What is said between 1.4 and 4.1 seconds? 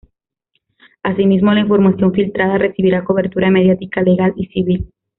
la información filtrada recibirá cobertura mediática,